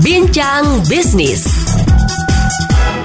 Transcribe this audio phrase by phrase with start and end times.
[0.00, 1.44] Bincang Bisnis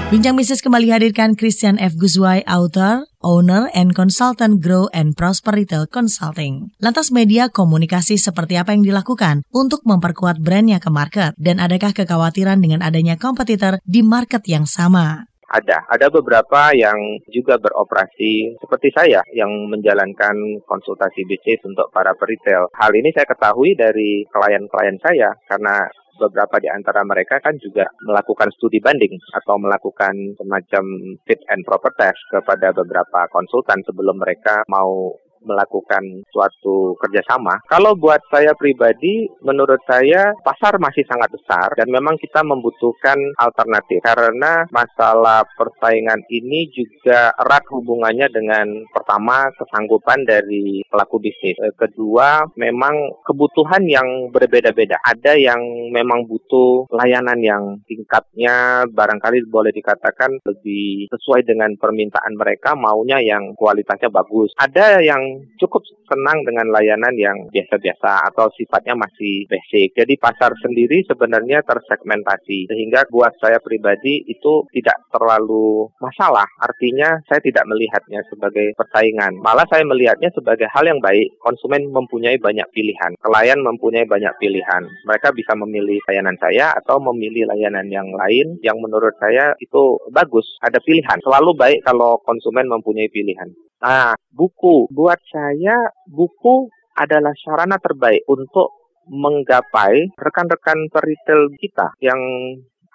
[0.08, 1.92] Bincang bisnis kembali hadirkan Christian F.
[2.00, 6.72] Guzwai, author, owner, and consultant Grow and Prosper Retail Consulting.
[6.80, 11.36] Lantas media komunikasi seperti apa yang dilakukan untuk memperkuat brandnya ke market?
[11.36, 15.28] Dan adakah kekhawatiran dengan adanya kompetitor di market yang sama?
[15.46, 16.98] Ada, ada beberapa yang
[17.30, 20.34] juga beroperasi seperti saya yang menjalankan
[20.66, 22.66] konsultasi bisnis untuk para peritel.
[22.74, 25.86] Hal ini saya ketahui dari klien-klien saya karena
[26.18, 30.84] beberapa di antara mereka kan juga melakukan studi banding atau melakukan semacam
[31.28, 35.14] fit and proper test kepada beberapa konsultan sebelum mereka mau
[35.46, 37.62] melakukan suatu kerjasama.
[37.70, 44.02] Kalau buat saya pribadi, menurut saya pasar masih sangat besar dan memang kita membutuhkan alternatif
[44.02, 51.56] karena masalah persaingan ini juga erat hubungannya dengan pertama kesanggupan dari pelaku bisnis.
[51.62, 54.98] Eh, kedua, memang kebutuhan yang berbeda-beda.
[55.02, 55.60] Ada yang
[55.92, 63.52] memang butuh layanan yang tingkatnya barangkali boleh dikatakan lebih sesuai dengan permintaan mereka, maunya yang
[63.54, 64.52] kualitasnya bagus.
[64.56, 69.92] Ada yang cukup senang dengan layanan yang biasa-biasa atau sifatnya masih basic.
[69.98, 76.46] Jadi pasar sendiri sebenarnya tersegmentasi sehingga buat saya pribadi itu tidak terlalu masalah.
[76.62, 79.38] Artinya saya tidak melihatnya sebagai persaingan.
[79.42, 81.34] Malah saya melihatnya sebagai hal yang baik.
[81.42, 83.18] Konsumen mempunyai banyak pilihan.
[83.18, 84.82] Klien mempunyai banyak pilihan.
[85.06, 90.46] Mereka bisa memilih layanan saya atau memilih layanan yang lain yang menurut saya itu bagus.
[90.62, 91.18] Ada pilihan.
[91.22, 93.50] Selalu baik kalau konsumen mempunyai pilihan.
[93.76, 94.92] Nah, buku.
[94.92, 102.18] Buat saya, buku adalah sarana terbaik untuk menggapai rekan-rekan peritel kita yang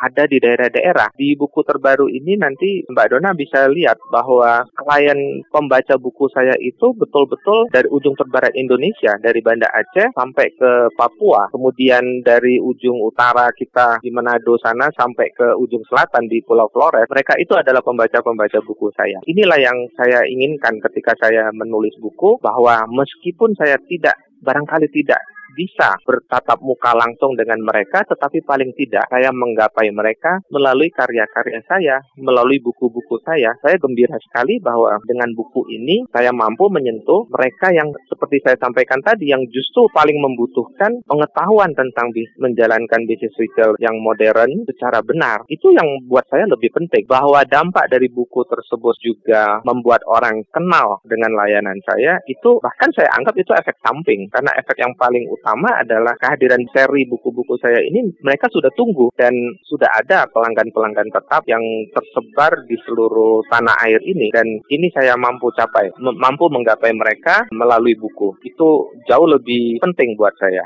[0.01, 1.13] ada di daerah-daerah.
[1.13, 6.91] Di buku terbaru ini nanti Mbak Dona bisa lihat bahwa klien pembaca buku saya itu
[6.97, 13.53] betul-betul dari ujung terbarat Indonesia, dari Banda Aceh sampai ke Papua, kemudian dari ujung utara
[13.53, 17.05] kita di Manado sana sampai ke ujung selatan di Pulau Flores.
[17.05, 19.21] Mereka itu adalah pembaca-pembaca buku saya.
[19.29, 25.21] Inilah yang saya inginkan ketika saya menulis buku bahwa meskipun saya tidak barangkali tidak
[25.55, 31.97] bisa bertatap muka langsung dengan mereka, tetapi paling tidak saya menggapai mereka melalui karya-karya saya,
[32.19, 33.55] melalui buku-buku saya.
[33.59, 38.99] Saya gembira sekali bahwa dengan buku ini saya mampu menyentuh mereka yang seperti saya sampaikan
[39.03, 45.43] tadi yang justru paling membutuhkan pengetahuan tentang menjalankan bisnis retail yang modern secara benar.
[45.47, 51.01] Itu yang buat saya lebih penting bahwa dampak dari buku tersebut juga membuat orang kenal
[51.07, 55.40] dengan layanan saya itu bahkan saya anggap itu efek samping karena efek yang paling utama
[55.45, 59.33] adalah kehadiran seri buku-buku saya ini mereka sudah tunggu dan
[59.65, 65.49] sudah ada pelanggan-pelanggan tetap yang tersebar di seluruh tanah air ini dan ini saya mampu
[65.53, 68.37] capai, mampu menggapai mereka melalui buku.
[68.45, 70.65] Itu jauh lebih penting buat saya.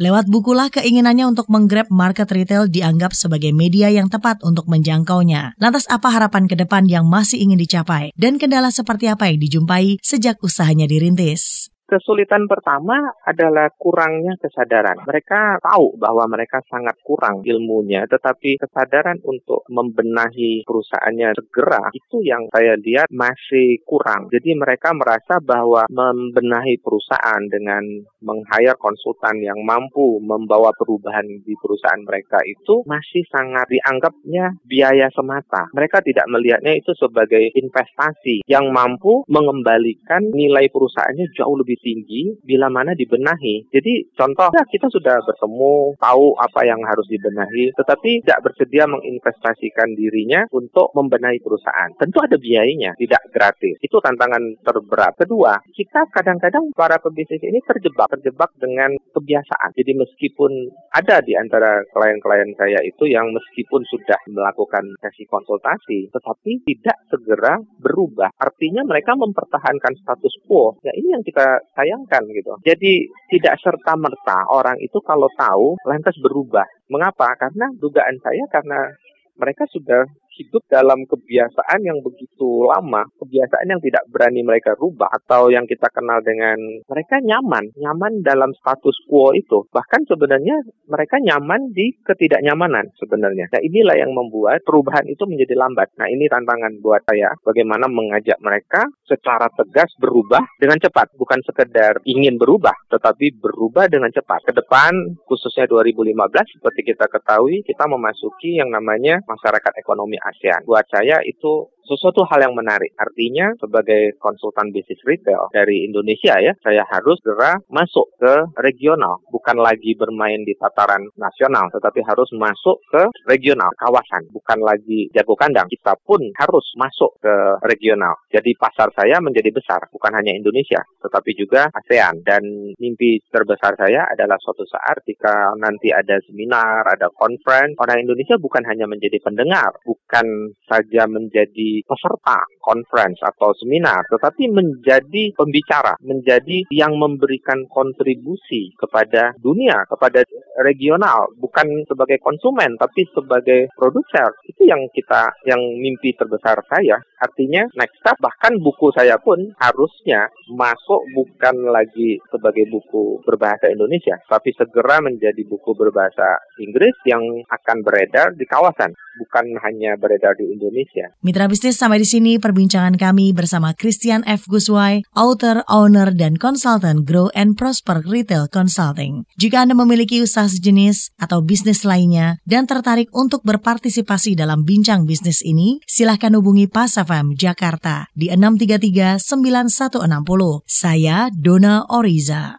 [0.00, 5.52] Lewat bukulah keinginannya untuk menggrab market retail dianggap sebagai media yang tepat untuk menjangkaunya.
[5.60, 8.08] Lantas apa harapan ke depan yang masih ingin dicapai?
[8.16, 11.68] Dan kendala seperti apa yang dijumpai sejak usahanya dirintis?
[11.90, 15.02] Kesulitan pertama adalah kurangnya kesadaran.
[15.02, 22.46] Mereka tahu bahwa mereka sangat kurang ilmunya, tetapi kesadaran untuk membenahi perusahaannya segera itu yang
[22.54, 24.30] saya lihat masih kurang.
[24.30, 27.82] Jadi mereka merasa bahwa membenahi perusahaan dengan
[28.22, 35.66] meng-hire konsultan yang mampu membawa perubahan di perusahaan mereka itu masih sangat dianggapnya biaya semata.
[35.74, 42.68] Mereka tidak melihatnya itu sebagai investasi yang mampu mengembalikan nilai perusahaannya jauh lebih tinggi bila
[42.68, 43.68] mana dibenahi.
[43.72, 49.96] Jadi contoh ya kita sudah bertemu tahu apa yang harus dibenahi tetapi tidak bersedia menginvestasikan
[49.96, 51.90] dirinya untuk membenahi perusahaan.
[51.96, 53.76] Tentu ada biayanya, tidak gratis.
[53.80, 55.16] Itu tantangan terberat.
[55.16, 59.74] Kedua, kita kadang-kadang para pebisnis ini terjebak, terjebak dengan kebiasaan.
[59.74, 60.52] Jadi meskipun
[60.94, 67.58] ada di antara klien-klien saya itu yang meskipun sudah melakukan sesi konsultasi, tetapi tidak segera
[67.80, 68.30] berubah.
[68.38, 70.78] Artinya mereka mempertahankan status quo.
[70.84, 72.52] Ya ini yang kita sayangkan gitu.
[72.66, 76.66] Jadi tidak serta merta orang itu kalau tahu lantas berubah.
[76.90, 77.32] Mengapa?
[77.38, 78.90] Karena dugaan saya karena
[79.38, 80.04] mereka sudah
[80.40, 85.92] hidup dalam kebiasaan yang begitu lama, kebiasaan yang tidak berani mereka rubah atau yang kita
[85.92, 86.56] kenal dengan
[86.88, 89.68] mereka nyaman, nyaman dalam status quo itu.
[89.68, 93.52] Bahkan sebenarnya mereka nyaman di ketidaknyamanan sebenarnya.
[93.52, 95.92] Nah inilah yang membuat perubahan itu menjadi lambat.
[96.00, 102.00] Nah ini tantangan buat saya, bagaimana mengajak mereka secara tegas berubah dengan cepat, bukan sekedar
[102.08, 104.46] ingin berubah, tetapi berubah dengan cepat.
[104.48, 110.62] Ke depan, khususnya 2015, seperti kita ketahui, kita memasuki yang namanya masyarakat ekonomi ASEAN.
[110.64, 112.92] Buat saya itu sesuatu hal yang menarik.
[112.96, 119.60] Artinya sebagai konsultan bisnis retail dari Indonesia ya, saya harus segera masuk ke regional, bukan
[119.60, 125.68] lagi bermain di tataran nasional, tetapi harus masuk ke regional, kawasan, bukan lagi jago kandang.
[125.68, 127.34] Kita pun harus masuk ke
[127.68, 128.16] regional.
[128.32, 132.22] Jadi pasar saya menjadi besar, bukan hanya Indonesia, tetapi juga ASEAN.
[132.24, 132.42] Dan
[132.80, 138.62] mimpi terbesar saya adalah suatu saat ketika nanti ada seminar, ada conference, orang Indonesia bukan
[138.66, 146.94] hanya menjadi pendengar, bukan saja menjadi peserta conference atau seminar, tetapi menjadi pembicara, menjadi yang
[146.98, 150.22] memberikan kontribusi kepada dunia, kepada
[150.60, 154.30] regional, bukan sebagai konsumen, tapi sebagai produser.
[154.46, 157.00] Itu yang kita, yang mimpi terbesar saya.
[157.20, 164.16] Artinya next step, bahkan buku saya pun harusnya masuk bukan lagi sebagai buku berbahasa Indonesia,
[164.28, 170.48] tapi segera menjadi buku berbahasa Inggris yang akan beredar di kawasan, bukan hanya beredar di
[170.48, 171.12] Indonesia.
[171.20, 174.48] Mitra bisnis bisnis sampai di sini perbincangan kami bersama Christian F.
[174.48, 179.28] Guswai, author, owner, dan konsultan Grow and Prosper Retail Consulting.
[179.36, 185.44] Jika Anda memiliki usaha sejenis atau bisnis lainnya dan tertarik untuk berpartisipasi dalam bincang bisnis
[185.44, 190.64] ini, silahkan hubungi Pas FM Jakarta di 633 9160.
[190.64, 192.56] Saya Dona Oriza.